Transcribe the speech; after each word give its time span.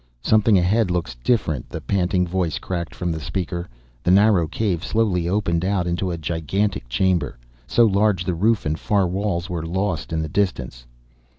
"Something 0.23 0.57
ahead 0.57 0.89
looks 0.89 1.13
different," 1.23 1.69
the 1.69 1.79
panting 1.79 2.25
voice 2.25 2.57
cracked 2.57 2.95
from 2.95 3.11
the 3.11 3.19
speaker. 3.19 3.69
The 4.01 4.09
narrow 4.09 4.47
cave 4.47 4.83
slowly 4.83 5.29
opened 5.29 5.63
out 5.63 5.85
into 5.85 6.09
a 6.09 6.17
gigantic 6.17 6.89
chamber, 6.89 7.37
so 7.67 7.85
large 7.85 8.25
the 8.25 8.33
roof 8.33 8.65
and 8.65 8.79
far 8.79 9.05
walls 9.05 9.47
were 9.47 9.61
lost 9.63 10.11
in 10.11 10.23
the 10.23 10.27
distance. 10.27 10.87